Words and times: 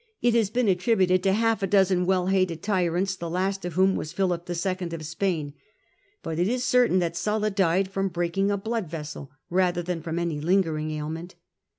It 0.19 0.33
has 0.33 0.49
been 0.49 0.67
attributed 0.67 1.21
to 1.21 1.31
half 1.33 1.61
a 1.61 1.67
dozen 1.67 2.07
well 2.07 2.25
hated 2.25 2.63
tyrants, 2.63 3.15
the 3.15 3.29
last 3.29 3.65
of 3.65 3.73
whom 3.73 3.95
was 3.95 4.11
Philip 4.11 4.49
IL 4.49 4.93
of 4.95 5.05
Spain. 5.05 5.53
But 6.23 6.39
it 6.39 6.47
is 6.47 6.63
certain 6.63 6.97
that 6.97 7.15
Sulla 7.15 7.51
died 7.51 7.87
from 7.91 8.07
breaking 8.09 8.49
a 8.49 8.57
blood 8.57 8.89
vessel 8.89 9.29
rather 9.51 9.83
than 9.83 10.01
from 10.01 10.17
any 10.17 10.39
lingering 10.41 10.89
ailment. 10.89 11.35